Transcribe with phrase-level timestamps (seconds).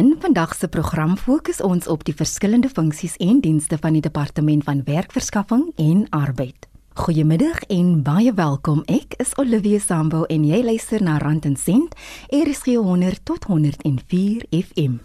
[0.00, 4.64] In vandag se program fokus ons op die verskillende funksies en dienste van die Departement
[4.64, 6.68] van Werkverskaffing en Arbeid.
[6.94, 8.80] Goeiemiddag en baie welkom.
[8.88, 11.92] Ek is Olivia Sambo en jy luister na Rand en Sent,
[12.32, 14.96] RSG 100 tot 104 FM.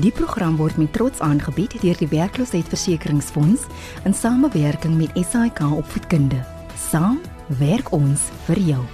[0.00, 3.68] Die program word met trots aangebied deur die Werkloosheidsversekeringsfonds
[4.08, 6.40] in samewerking met SAIK Opvoedkunde.
[6.88, 7.20] Saam
[7.60, 8.86] werk ons vir jou.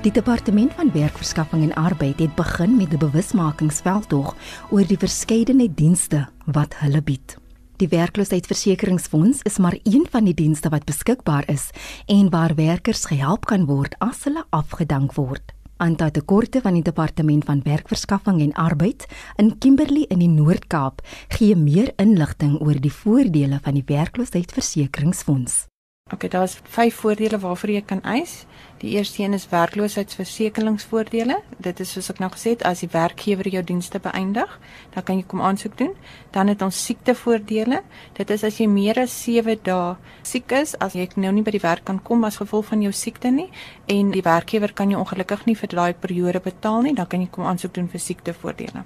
[0.00, 4.36] Die departement van werkverskaffing en arbeid het begin met 'n bewusmakingsveldtog
[4.70, 7.36] oor die verskeidenheid dienste wat hulle bied.
[7.76, 11.70] Die werkloosheidsversekeringsfonds is maar een van die dienste wat beskikbaar is
[12.06, 15.52] en waar werkers gehelp kan word as hulle afgedank word.
[15.76, 21.56] Aantal tekorte van die departement van werkverskaffing en arbeid in Kimberley in die Noord-Kaap gee
[21.56, 25.69] meer inligting oor die voordele van die werkloosheidsversekeringsfonds.
[26.12, 28.44] Okay, daar's 5 voordele waarvoor jy kan eis.
[28.82, 31.36] Die eerste een is werkloosheidsversekeringsvoordele.
[31.56, 34.56] Dit is soos ek nou gesê het, as die werkgewer jou dienste beëindig,
[34.94, 35.92] dan kan jy kom aansoek doen.
[36.34, 37.82] Dan het ons siektevoordele.
[38.18, 39.94] Dit is as jy meer as 7 dae
[40.26, 42.92] siek is, as jy nou nie by die werk kan kom as gevolg van jou
[42.92, 43.46] siekte nie
[43.86, 47.30] en die werkgewer kan jou ongelukkig nie vir daai periode betaal nie, dan kan jy
[47.30, 48.82] kom aansoek doen vir siektevoordele.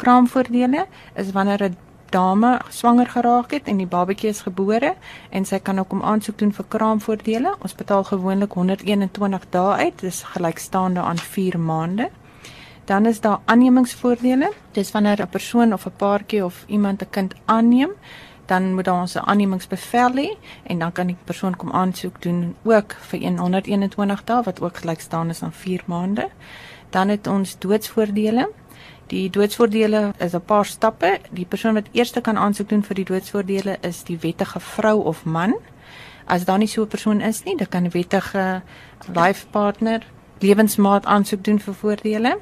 [0.00, 1.76] Kraamvoordele is wanneer 'n
[2.16, 4.94] dame swanger geraak het en die babatjie is gebore
[5.30, 7.56] en sy kan ook om aansoek doen vir kraamvoordele.
[7.60, 12.08] Ons betaal gewoonlik 121 dae uit, dis gelykstaande aan 4 maande.
[12.86, 14.52] Dan is daar aannemingsvoordele.
[14.72, 17.90] Dis wanneer 'n persoon of 'n paartjie of iemand 'n kind aanneem,
[18.46, 22.96] dan moet ons 'n aannemingsbevel hê en dan kan die persoon kom aansoek doen ook
[23.00, 26.28] vir 121 dae wat ook gelykstaande is aan 4 maande.
[26.90, 28.48] Dan het ons doodsvoordele.
[29.06, 31.18] Die doodsvoordele is 'n paar stappe.
[31.30, 35.24] Die persoon wat eers kan aansoek doen vir die doodsvoordele is die wettige vrou of
[35.24, 35.54] man.
[36.26, 38.62] As daar nie so 'n persoon is nie, dan kan 'n wettige
[39.14, 40.02] life partner,
[40.38, 42.38] lewensmaat aansoek doen vir voordele.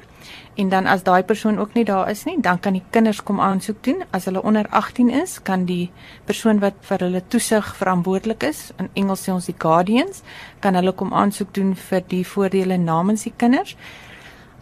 [0.55, 3.39] En dan as daai persoon ook nie daar is nie, dan kan die kinders kom
[3.39, 4.03] aansoek doen.
[4.11, 5.91] As hulle onder 18 is, kan die
[6.25, 10.21] persoon wat vir hulle toesig verantwoordelik is, in Engels sê ons die guardians,
[10.59, 13.75] kan hulle kom aansoek doen vir die voordele namens die kinders.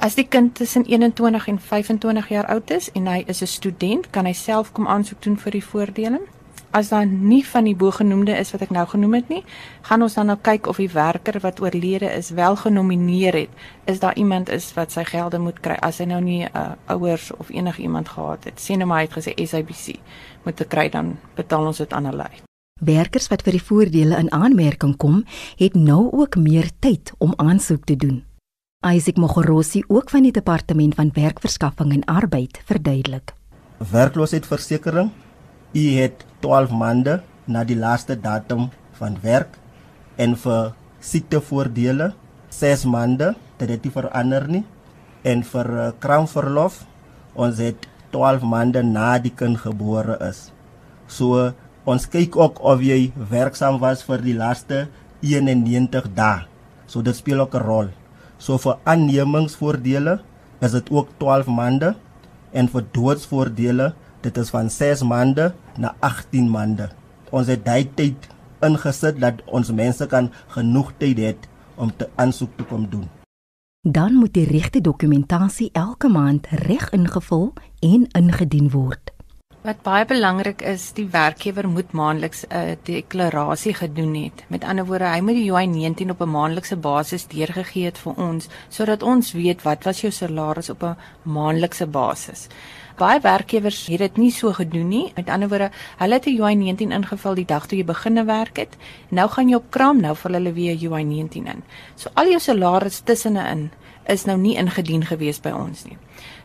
[0.03, 4.09] As die kind tussen 21 en 25 jaar oud is en hy is 'n student,
[4.09, 6.19] kan hy self kom aansoek doen vir die voordele.
[6.71, 9.43] As daar nie van die bogenoemde is wat ek nou genoem het nie,
[9.81, 13.49] gaan ons dan nou kyk of die werker wat oorlede is wel genomineer het.
[13.85, 17.31] Is daar iemand is wat sy gelde moet kry as hy nou nie uh, ouers
[17.31, 18.59] of enigiemand gehad het.
[18.59, 19.99] Sien nou maar hy het gesê SABC
[20.43, 22.29] moet te kry dan betaal ons dit aan hulle.
[22.81, 25.23] Werkers wat vir die voordele in aanmerking kom,
[25.55, 28.32] het nou ook meer tyd om aansoek te doen.
[28.83, 33.31] Isaac Mogorosi ook van die departement van werkverskaffing en arbeid verduidelik.
[33.77, 35.11] Werkloosheidsversekering,
[35.71, 38.67] u het 12 maande na die laaste datum
[38.99, 39.55] van werk
[40.19, 42.11] en vir siektevoordele
[42.51, 44.63] 6 maande, dit het nie verander nie.
[45.23, 46.83] En vir uh, kraamverlof,
[47.39, 50.49] ons het 12 maande na die kind gebore is.
[51.07, 51.53] So
[51.87, 54.89] ons kyk ook of jy werksaam was vir die laaste
[55.23, 56.43] 91 dae.
[56.85, 57.93] So dit speel ook 'n rol.
[58.43, 60.17] So vir aannemingsvoordele
[60.67, 61.93] is dit ook 12 maande
[62.51, 63.93] en vir doodsvoordele
[64.25, 66.89] dit is van 6 maande na 18 maande.
[67.31, 68.27] Ons het daai tyd
[68.63, 71.47] ingesit dat ons mense kan genoeg tyd het
[71.79, 73.07] om te aansoek te kom doen.
[73.87, 79.12] Dan moet die regte dokumentasie elke maand reg ingevul en ingedien word.
[79.63, 84.43] Wat baie belangrik is, die werkgewer moet maandeliks 'n uh, deklarasie gedoen het.
[84.47, 88.47] Met ander woorde, hy moet die UI19 op 'n maandelikse basis deurgegee het vir ons
[88.69, 92.47] sodat ons weet wat was jou salaris op 'n maandelikse basis.
[92.97, 95.11] Baie werkgewers het dit nie so gedoen nie.
[95.15, 98.75] Met ander woorde, hulle het 'n UI19 ingevul die dag toe jy begine werk het.
[99.09, 101.63] Nou gaan jy op kraam, nou vul hulle weer UI19 in.
[101.95, 103.71] So al jou salaris tussenin
[104.07, 105.97] is nou nie ingedien gewees by ons nie.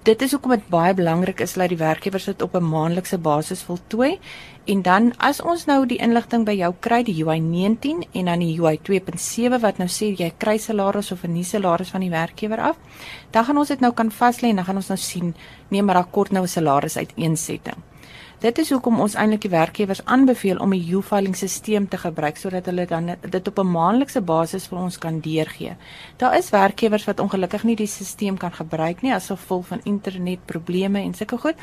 [0.06, 3.62] Dit is hoekom dit baie belangrik is dat die werkgewers dit op 'n maandelikse basis
[3.62, 4.18] voltooi
[4.66, 8.38] en dan as ons nou die inligting by jou kry die UI 19 en dan
[8.38, 12.10] die UI 2.7 wat nou sê jy kry salaris of 'n nie salaris van die
[12.10, 12.76] werkgewer af,
[13.30, 15.34] dan gaan ons dit nou kan vas lê en dan gaan ons nou sien
[15.68, 17.87] nee maar daar kort nou 'n salaris uiteensetting.
[18.38, 22.66] Dit is hoekom ons eintlik die werkgewers aanbeveel om 'n U-filing stelsel te gebruik sodat
[22.70, 25.76] hulle dan dit op 'n maandelikse basis vir ons kan deurgee.
[26.16, 31.00] Daar is werkgewers wat ongelukkig nie die stelsel kan gebruik nie as gevolg van internetprobleme
[31.00, 31.54] en sulke goed.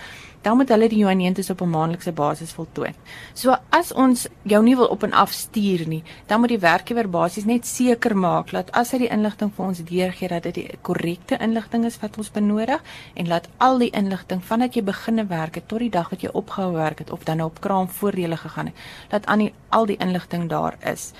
[0.45, 2.94] Dan moet hulle die U-anentes op 'n maandelikse basis voltooi.
[3.33, 7.09] So as ons jou nie wil op en af stuur nie, dan moet die werkgewer
[7.09, 10.77] basies net seker maak dat as hy die inligting vir ons deurgee dat dit die
[10.81, 12.81] korrekte inligting is wat ons benodig
[13.13, 16.30] en laat al die inligting vandat jy begine werk het tot die dag wat jy
[16.33, 18.75] opgehou gewerk het of dan op kraamvoordele gegaan het
[19.09, 21.12] dat aan die, al die inligting daar is.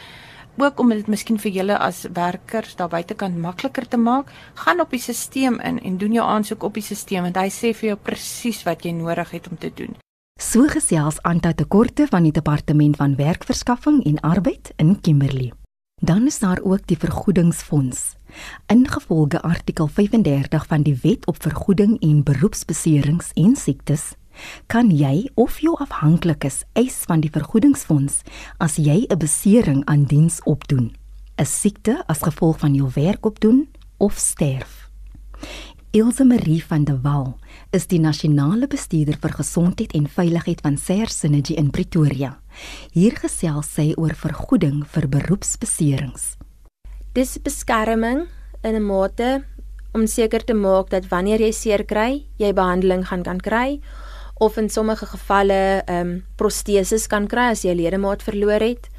[0.58, 4.92] Ook om dit miskien vir julle as werkers daar buitekant makliker te maak, gaan op
[4.92, 8.00] die stelsel in en doen jou aansoek op die stelsel want hy sê vir jou
[8.02, 9.96] presies wat jy nodig het om te doen.
[10.40, 15.54] So gesels Anta Tekorte van die Departement van Werkverskaffing en Arbeid in Kimberley.
[16.02, 18.16] Dan is daar ook die vergoedingsfonds.
[18.68, 24.14] Ingevolge artikel 35 van die Wet op Vergoeding en Beroepsbeserings en Siektes
[24.68, 28.22] kan jy of jou afhanklikes eis van die vergoedingsfonds
[28.60, 30.96] as jy 'n besering aan diens opdoen,
[31.38, 33.68] 'n siekte as gevolg van jou werk opdoen
[33.98, 34.90] of sterf.
[35.96, 37.40] Ilse Marie van der Walt
[37.72, 42.34] is die nasionale bestuurder vir gesondheid en veiligheid van Ser Synergy in Pretoria.
[42.92, 46.36] Hier gesels sy oor vergoeding vir beroepsbeserings.
[47.16, 48.26] Dis beskerming
[48.64, 49.46] in 'n mate
[49.94, 53.80] om seker te maak dat wanneer jy seer kry, jy behandeling gaan kan kry
[54.38, 58.90] of in sommige gevalle ehm um, proteses kan kry as jy 'n ledemaat verloor het.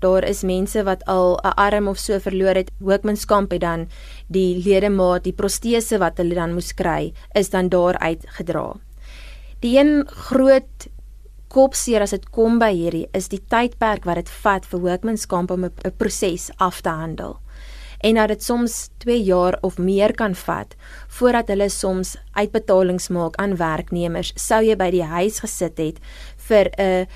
[0.00, 2.70] Daar is mense wat al 'n arm of so verloor het.
[2.78, 3.88] Workmanskamp het dan
[4.26, 8.74] die ledemaat, die protese wat hulle dan moes kry, is dan daar uitgedra.
[9.60, 10.88] Die een groot
[11.48, 15.64] kopseer as dit kom by hierdie is die tydperk wat dit vat vir Workmanskamp om
[15.64, 17.40] 'n proses af te handel
[18.00, 20.76] en dat dit soms 2 jaar of meer kan vat
[21.08, 25.98] voordat hulle soms uitbetalings maak aan werknemers sou jy by die huis gesit het
[26.48, 27.06] vir 'n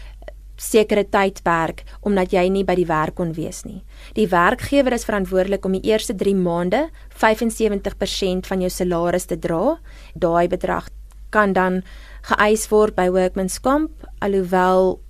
[0.56, 3.82] sekere tydperk omdat jy nie by die werk kon wees nie.
[4.14, 9.78] Die werkgewer is verantwoordelik om die eerste 3 maande 75% van jou salaris te dra.
[10.14, 10.88] Daai bedrag
[11.30, 11.82] kan dan
[12.22, 15.00] geëis word by Workmen's Comp alhoewel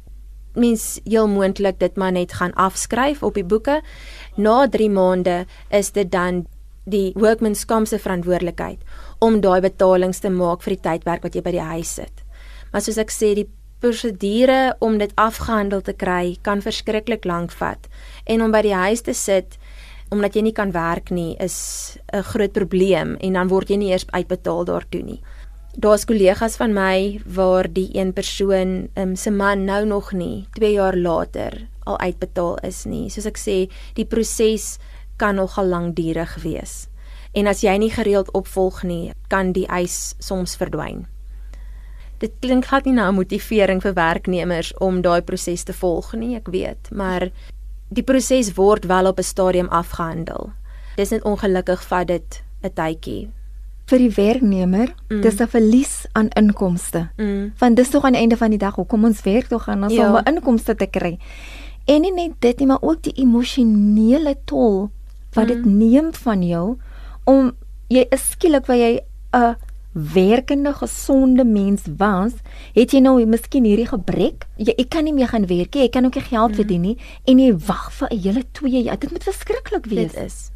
[0.55, 3.81] mens heel moontlik dit maar net gaan afskryf op die boeke.
[4.37, 6.47] Na 3 maande is dit dan
[6.85, 8.79] die workman's comp se verantwoordelikheid
[9.19, 12.25] om daai betalings te maak vir die tydperk wat jy by die huis sit.
[12.73, 13.49] Maar soos ek sê, die
[13.85, 17.89] prosedure om dit afgehandel te kry kan verskriklik lank vat
[18.25, 19.59] en om by die huis te sit
[20.15, 23.91] omdat jy nie kan werk nie is 'n groot probleem en dan word jy nie
[23.93, 25.21] eers uitbetaal daartoe nie
[25.77, 30.73] daar's kollegas van my waar die een persoon um, se man nou nog nie 2
[30.73, 33.11] jaar later al uitbetaal is nie.
[33.11, 33.57] Soos ek sê,
[33.99, 34.79] die proses
[35.21, 36.87] kan nogal lankdurig wees.
[37.35, 41.05] En as jy nie gereeld opvolg nie, kan die eis soms verdwyn.
[42.23, 46.37] Dit klink glad nie nou 'n motivering vir werknemers om daai proses te volg nie,
[46.37, 47.31] ek weet, maar
[47.91, 50.53] die proses word wel op 'n stadium afgehandel.
[50.97, 53.29] Dis net ongelukkig vat dit 'n tydjie
[53.91, 55.21] vir die werknemer mm.
[55.21, 57.09] dis 'n verlies aan inkomste.
[57.17, 57.53] Mm.
[57.59, 60.09] Want dis tog aan die einde van die dag hoekom ons werk tog aan ja.
[60.09, 61.19] om inkomste te kry.
[61.85, 64.91] En nie net dit nie, maar ook die emosionele tol
[65.35, 65.77] wat dit mm.
[65.77, 66.79] neem van jou
[67.25, 67.53] om
[67.89, 69.01] jy is skielik waar jy
[69.33, 69.57] 'n
[69.95, 72.33] werkende gesonde mens was,
[72.75, 74.47] het jy nou miskien hierdie gebrek.
[74.57, 75.85] Jy ek kan nie meer gaan werk nie.
[75.87, 76.55] Ek kan ook nie geld mm.
[76.55, 78.99] verdien nie en jy wag vir 'n hele 2 jaar.
[78.99, 80.13] Dit moet verskriklik wees.
[80.13, 80.51] Dit is.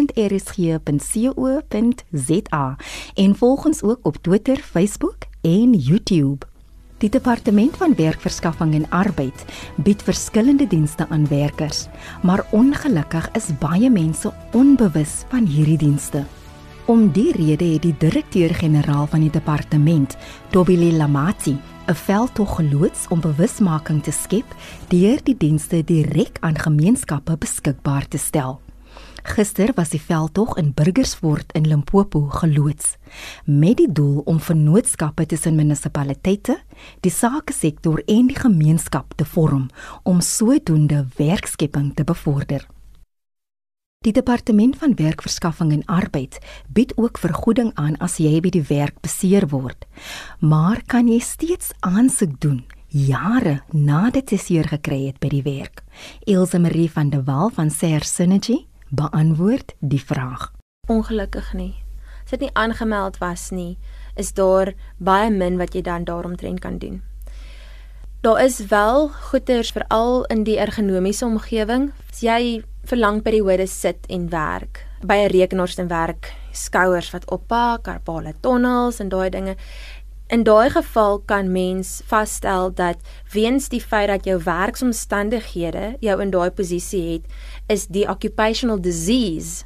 [3.26, 6.46] en volg ons ook op Twitter, Facebook en YouTube.
[7.02, 9.46] Die departement van werkverskaffing en arbeid
[9.82, 11.88] bied verskillende dienste aan werkers,
[12.22, 16.24] maar ongelukkig is baie mense onbewus van hierdie dienste.
[16.86, 20.12] Om die rede het die direkteur-generaal van die departement,
[20.54, 24.46] Tobile Lamati, 'n veldtog geloods om bewusmaking te skep
[24.88, 28.62] deur die dienste direk aan gemeenskappe beskikbaar te stel.
[29.24, 32.98] Gister was die veldtog in Burgersfort in Limpopo geloods
[33.46, 36.60] met die doel om vennootskappe tussen munisipaliteite,
[37.00, 39.70] die sakesektor en die gemeenskap te vorm
[40.04, 42.75] om sodoende werkskepping te bevorder.
[44.06, 46.38] Die departement van werkverskaffing en arbeid
[46.70, 49.88] bied ook vergoeding aan as jy by die werk beseer word.
[50.46, 52.60] Maar kan jy steeds aansoek doen
[52.94, 55.82] jare nadat jy seer gekry het by die werk?
[56.30, 60.52] Elsje Marie van der Walt van Ser Synergy beantwoord die vraag.
[60.86, 61.74] Ongelukkig nie.
[62.22, 63.80] As dit nie aangemeld was nie,
[64.14, 67.02] is daar baie min wat jy dan daaromtrent kan doen.
[68.22, 71.92] Daar is wel goeders veral in die ergonomiese omgewing.
[72.14, 77.30] As jy vir lang periodes sit en werk, by 'n rekenaar staan werk, skouers wat
[77.32, 79.56] oppak, carpale tunnels en daai dinge.
[80.27, 82.98] In daai geval kan mens vasstel dat
[83.32, 87.25] weens die feit dat jou werksomstandighede jou in daai posisie het,
[87.68, 89.63] is die occupational disease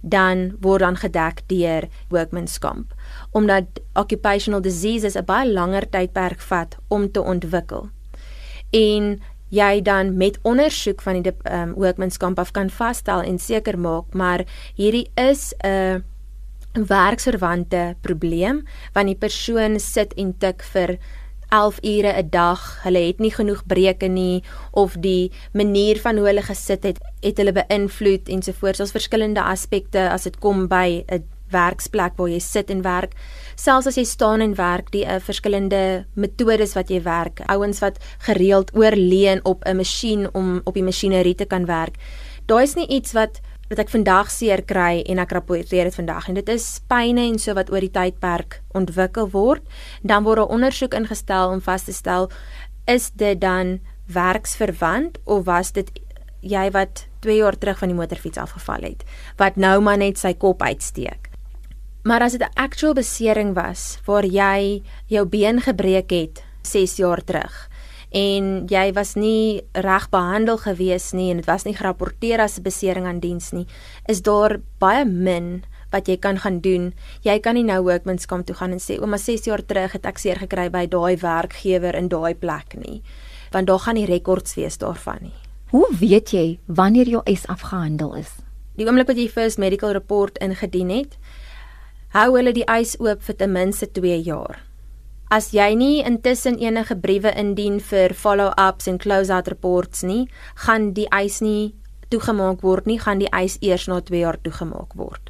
[0.00, 2.94] dan word dan gedek deur workman's comp
[3.30, 7.88] omdat occupational diseases 'n baie langer tydperk vat om te ontwikkel.
[8.70, 13.78] En jy dan met ondersoek van die um, workman's comp af kan vasstel en seker
[13.78, 16.04] maak maar hierdie is 'n
[16.72, 20.98] werksverwante probleem want die persoon sit en tik vir
[21.48, 22.82] 11 ure 'n dag.
[22.82, 27.36] Hulle het nie genoeg breuke nie of die manier van hoe hulle gesit het het
[27.36, 28.78] hulle beïnvloed ensovoorts.
[28.78, 33.14] Daar's verskillende aspekte as dit kom by 'n werksplek waar jy sit en werk.
[33.56, 37.40] Selfs as jy staan en werk, die uh, verskillende metodes wat jy werk.
[37.46, 41.96] Ouens wat gereeld oorleen op 'n masjien om op die masjinerie te kan werk.
[42.46, 46.30] Daai is nie iets wat wat ek vandag seer kry en ek rapporteer dit vandag
[46.30, 49.62] en dit is pyne en so wat oor die tydperk ontwikkel word
[50.02, 52.30] dan word 'n ondersoek ingestel om vas te stel
[52.86, 55.90] is dit dan werksverwant of was dit
[56.40, 59.04] jy wat 2 jaar terug van die motorfiets afgeval het
[59.36, 61.27] wat nou maar net sy kop uitsteek
[62.08, 67.24] maar as dit 'n actual besering was waar jy jou been gebreek het 6 jaar
[67.24, 67.68] terug
[68.10, 72.62] en jy was nie reg behandel gewees nie en dit was nie gerapporteer as 'n
[72.62, 73.66] besering aan diens nie,
[74.08, 76.94] is daar baie min wat jy kan gaan doen.
[77.22, 80.06] Jy kan nie nou workman's kom toe gaan en sê ouma 6 jaar terug het
[80.06, 83.02] ek seer gekry by daai werkgewer in daai plek nie,
[83.52, 85.34] want daar gaan nie rekords wees daarvan nie.
[85.70, 88.32] Hoe weet jy wanneer jou eis afgehandel is?
[88.78, 91.18] Die oomblik wat jy first medical report ingedien het,
[92.14, 94.62] hou hulle die eis oop vir ten minste 2 jaar.
[95.28, 100.22] As jy nie intussen enige briewe indien vir follow-ups en close-out reports nie,
[100.64, 101.74] gaan die eis nie
[102.08, 105.28] toegemaak word nie, gaan die eis eers na 2 jaar toegemaak word.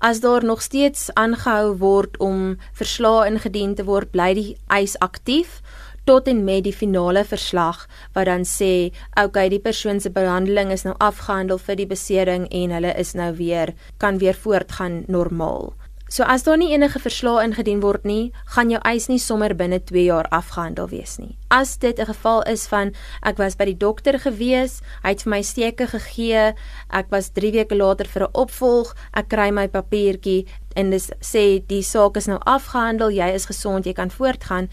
[0.00, 5.60] As daar nog steeds aangehou word om verslae ingedien te word, bly die eis aktief
[6.08, 7.84] tot en met die finale verslag
[8.16, 12.48] wat dan sê, "Oké, okay, die persoon se behandeling is nou afgehandel vir die besering
[12.50, 15.74] en hulle is nou weer kan weer voortgaan normaal."
[16.10, 19.78] So as daar nie enige verslae ingedien word nie, gaan jou eis nie sommer binne
[19.86, 21.36] 2 jaar afgehandel wees nie.
[21.54, 22.90] As dit 'n geval is van
[23.22, 26.54] ek was by die dokter gewees, hy het vir my steke gegee,
[26.90, 31.62] ek was 3 weke later vir 'n opvolg, ek kry my papiertjie en dit sê
[31.66, 34.68] die saak is nou afgehandel, jy is gesond, jy kan voortgaan,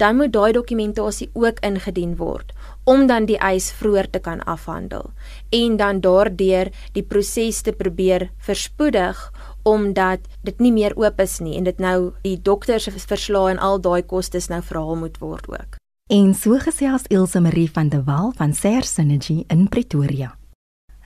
[0.00, 2.52] dan moet daai dokumentasie ook ingedien word
[2.84, 5.10] om dan die eis vroeër te kan afhandel
[5.52, 9.20] en dan daardeur die proses te probeer verspoedig
[9.62, 13.58] omdat dit nie meer oop is nie en dit nou die dokter se verslae en
[13.58, 15.78] al daai kostes nou verhaal moet word ook.
[16.10, 20.39] En so gesels Elsje Marie van der Walt van Ser Synergy in Pretoria.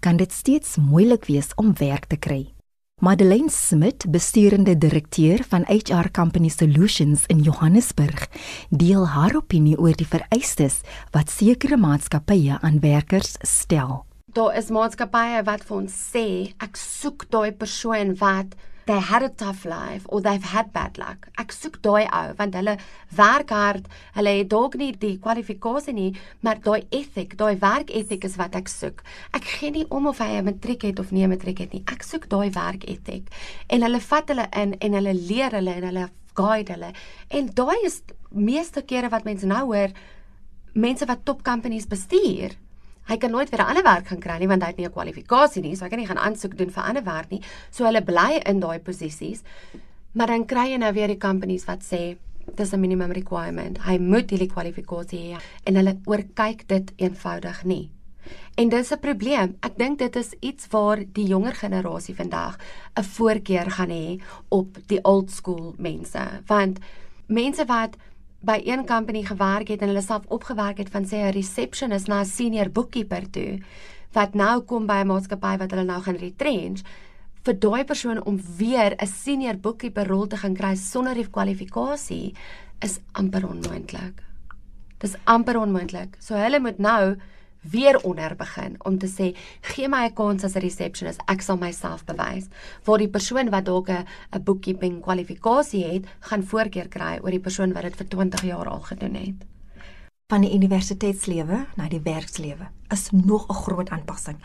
[0.00, 2.54] kan dit steeds moeilik wees om werk te kry.
[2.98, 8.26] Madeleine Smit, besturende direkteur van HR Company Solutions in Johannesburg,
[8.70, 10.80] deel haar opinie oor die vereistes
[11.14, 14.02] wat sekere maatskappye aan werkers stel
[14.34, 16.28] daar is maatskappye wat vir ons sê
[16.64, 21.28] ek soek daai persoon wat they had a tough life or they've had bad luck.
[21.40, 22.74] Ek soek daai ou want hulle
[23.16, 23.86] werk hard,
[24.16, 26.10] hulle het dalk nie die kwalifikasie nie,
[26.44, 29.00] maar daai ethiek, daai werketiek is wat ek soek.
[29.38, 31.84] Ek gee nie om of hy 'n matriek het of nie 'n matriek het nie.
[31.86, 33.30] Ek soek daai werketiek.
[33.70, 36.92] En hulle vat hulle in en hulle leer hulle en hulle guide hulle.
[37.30, 39.90] En daai is meeste kere wat mense nou hoor
[40.74, 42.50] mense wat top companies bestuur
[43.08, 44.92] hy kan nooit weer 'n ander werk gaan kry nie want hy het nie 'n
[44.92, 47.42] kwalifikasie nie, so hy kan nie gaan aansoek doen vir ander werk nie.
[47.70, 49.42] So hulle bly in daai posisies.
[50.12, 52.16] Maar dan kry jy nou weer die companies wat sê
[52.56, 53.78] dis 'n minimum requirement.
[53.78, 57.90] Hy moet hierdie kwalifikasie hê en hulle oorkyk dit eenvoudig nie.
[58.56, 59.56] En dis 'n probleem.
[59.60, 62.58] Ek dink dit is iets waar die jonger generasie vandag
[62.96, 66.42] 'n voorkeur gaan hê op die old school mense.
[66.46, 66.78] Want
[67.26, 67.96] mense wat
[68.44, 72.20] by een company gewerk het en hulle self opgewerk het van sê 'n receptionist na
[72.20, 73.60] 'n senior bookkeeper toe
[74.12, 76.80] wat nou kom by 'n maatskappy wat hulle nou gaan retrench
[77.44, 82.34] vir daai persoon om weer 'n senior boekkeeper rol te gaan kry sonder die kwalifikasie
[82.80, 84.22] is amper onmoontlik.
[84.98, 86.16] Dis amper onmoontlik.
[86.20, 87.16] So hulle moet nou
[87.70, 91.20] weer onder begin om te sê gee my 'n kans as 'n receptionist.
[91.26, 92.46] Ek sal myself bewys.
[92.84, 97.72] Waar die persoon wat dalk 'n bookkeeping kwalifikasie het gaan voorkeur kry oor die persoon
[97.72, 99.46] wat dit vir 20 jaar al gedoen het.
[100.28, 104.36] Van die universiteitslewe na die werkslewe is nog 'n groot aanpassing.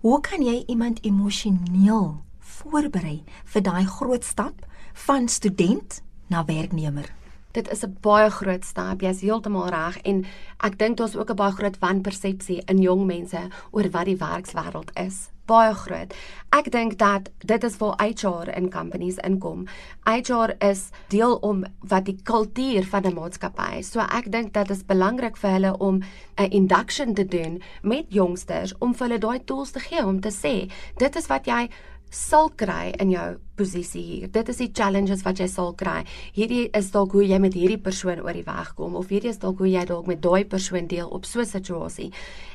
[0.00, 7.14] Hoe kan jy iemand emosioneel voorberei vir daai groot stap van student na werknemer
[7.56, 9.00] dit is 'n baie groot stap.
[9.00, 10.24] Jy's heeltemal reg en
[10.60, 14.90] ek dink daar's ook 'n baie groot wanpersepsie in jong mense oor wat die werkswêreld
[14.94, 15.30] is.
[15.46, 16.14] Baie groot.
[16.50, 19.66] Ek dink dat dit is waar HR in companies inkom.
[20.04, 23.82] HR is deel om wat die kultuur van 'n maatskappy.
[23.82, 26.02] So ek dink dat dit is belangrik vir hulle om
[26.36, 30.30] 'n induction te doen met jongsters om vir hulle daai tools te gee om te
[30.30, 31.68] sê, dit is wat jy
[32.10, 34.28] sal kry in jou posisie hier.
[34.32, 36.04] Dit is die challenges wat jy sal kry.
[36.36, 39.40] Hierdie is dalk hoe jy met hierdie persoon oor die weg kom of hierdie is
[39.42, 42.12] dalk hoe jy dalk met daai persoon deel op so 'n situasie.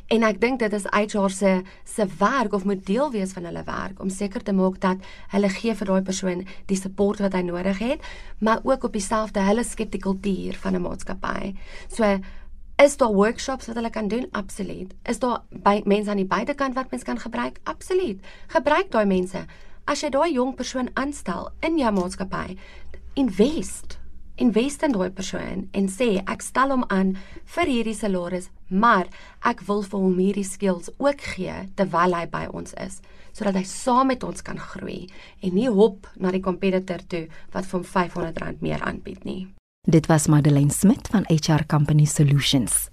[0.10, 3.64] En ek dink dit is HR se se werk of moet deel wees van hulle
[3.64, 4.98] werk om seker te maak dat
[5.32, 8.00] hulle gee vir daai persoon die support wat hy nodig het,
[8.40, 11.56] maar ook op dieselfde hulle skep die kultuur van 'n maatskappy.
[11.88, 12.20] So
[12.82, 14.28] Is daar workshops wat hulle kan doen?
[14.32, 14.94] Absoluut.
[15.04, 17.60] Is daar by mense aan die buitekant wat mens kan gebruik?
[17.64, 18.26] Absoluut.
[18.48, 19.44] Gebruik daai mense.
[19.86, 22.58] As jy daai jong persoon aanstel in jou maatskappy,
[23.14, 24.00] invest.
[24.36, 27.14] Invest in daai persoon en sê ek stel hom aan
[27.54, 29.14] vir hierdie salaris, maar
[29.46, 32.98] ek wil vir hom hierdie skills ook gee terwyl hy by ons is,
[33.30, 35.04] sodat hy saam met ons kan groei
[35.46, 39.44] en nie hop na die kompetitor toe wat vir hom R500 meer aanbied nie.
[39.90, 42.90] Dit was Madeleine Smit van HR Company Solutions.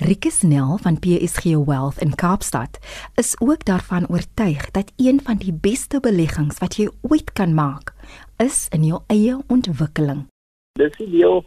[0.00, 2.78] Rikus Nel van PSG Wealth in Kaapstad
[3.14, 7.92] is ook daarvan oortuig dat een van die beste beleggings wat jy ooit kan maak,
[8.36, 10.24] is in jou eie ontwikkeling.
[10.80, 11.44] Dis die deel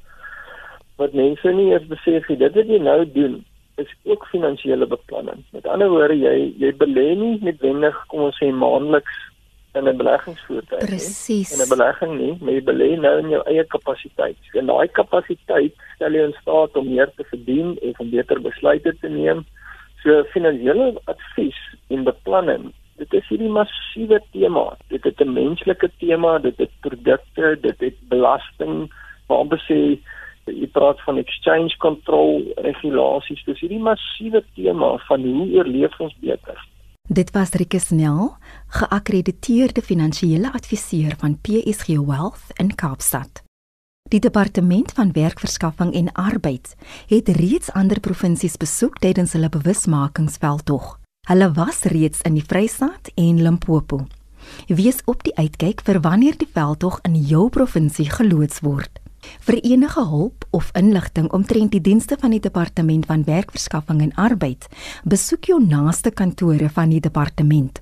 [1.02, 2.38] wat mense nie eers besef nie.
[2.38, 3.42] Dit wat jy nou doen,
[3.82, 5.42] is ook finansiële beplanning.
[5.58, 9.18] Met ander woorde, jy jy belê nie noodwendig kom ons sê maandeliks
[9.78, 10.90] in 'n beleggingsvoertuig nie.
[10.90, 11.52] Presies.
[11.54, 14.38] In 'n belegging nie, maar jy belê nou in jou eie kapasiteit.
[14.54, 18.96] En daai kapasiteit stel jou in staat om meer te verdien en om beter besluite
[19.02, 19.46] te neem.
[20.04, 21.60] So finansiële advies
[21.90, 24.78] en beplanning, dit is hierdie massiewe tema.
[24.90, 28.92] Dit is 'n menslike tema, dit het produkte, dit het belasting,
[29.28, 30.00] waar besê
[30.46, 33.44] jy praat van exchange control regulasies.
[33.46, 36.68] Dis hierdie massiewe tema van hoe oorleef ons beter.
[37.08, 38.34] Dit was Rikus Nel,
[38.68, 43.44] geakkrediteerde finansiële adviseur van PSG Wealth in Kaapstad.
[44.10, 46.76] Die departement van werkverskaffing en arbeid
[47.08, 51.00] het reeds ander provinsies besoek tydens hulle bewusmakingsveldtog.
[51.28, 54.06] Hulle was reeds in die Vrystaat en Limpopo.
[54.68, 59.00] Wees op die uitkyk vir wanneer die veldtog in jou provinsie geloods word.
[59.44, 64.68] Vir enige hulp of inligting omtrent die dienste van die Departement van Werkverskaffing en Arbeid,
[65.04, 67.82] besoek jou naaste kantore van die departement.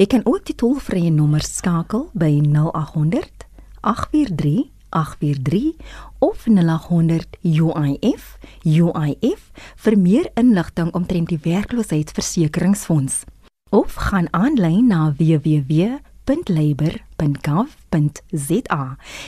[0.00, 3.44] Jy kan ook die tollvrye nommer skakel by 0800
[3.84, 5.76] 843 843
[6.24, 9.42] of 0800 UIF UIF
[9.84, 13.28] vir meer inligting omtrent die werkloosheidsversekeringsfonds
[13.76, 18.82] of gaan aanlyn na www www.labor.gov.za.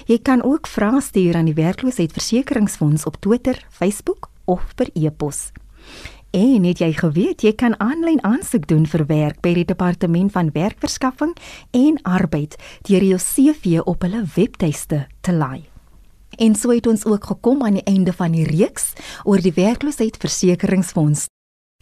[0.06, 5.50] Jy kan ook vrae stuur aan die werkloosheidsversekeringsfonds op Twitter, Facebook of per e-pos.
[6.32, 10.48] En het jy geweet jy kan aanlyn aansoek doen vir werk by die Departement van
[10.54, 11.34] Werkverskaffing
[11.76, 12.56] en Arbeid
[12.88, 15.68] deur jou CV op hulle webtuiste te laai.
[16.40, 18.94] En so het ons ook gekom aan die einde van die reeks
[19.28, 21.26] oor die werkloosheidsversekeringsfonds.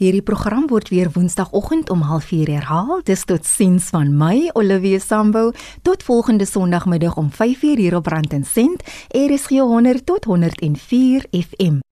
[0.02, 3.00] Hierdie program word weer Woensdagoggend om 04:30 herhaal.
[3.04, 8.32] Dis tot siens van my Olivia Sambu tot volgende Sondagmiddag om 5:00 hier op Rand
[8.32, 8.82] en Sent.
[9.10, 11.89] Is 100 tot 104 FM.